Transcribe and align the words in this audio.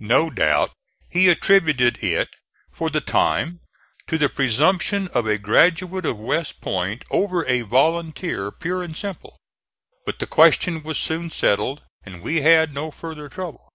No 0.00 0.28
doubt 0.28 0.72
he 1.08 1.30
attributed 1.30 2.04
it 2.04 2.28
for 2.70 2.90
the 2.90 3.00
time 3.00 3.60
to 4.06 4.18
the 4.18 4.28
presumption 4.28 5.08
of 5.14 5.26
a 5.26 5.38
graduate 5.38 6.04
of 6.04 6.18
West 6.18 6.60
Point 6.60 7.06
over 7.10 7.46
a 7.46 7.62
volunteer 7.62 8.50
pure 8.52 8.82
and 8.82 8.94
simple. 8.94 9.38
But 10.04 10.18
the 10.18 10.26
question 10.26 10.82
was 10.82 10.98
soon 10.98 11.30
settled 11.30 11.80
and 12.02 12.20
we 12.20 12.42
had 12.42 12.74
no 12.74 12.90
further 12.90 13.30
trouble. 13.30 13.70